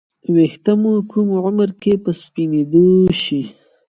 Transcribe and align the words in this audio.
ې 0.27 0.29
ویښته 0.35 0.73
مو 0.81 0.91
کوم 1.09 1.27
عمر 1.45 1.69
کې 1.81 1.93
په 2.03 2.11
سپینیدو 2.21 2.85
شي 3.21 3.41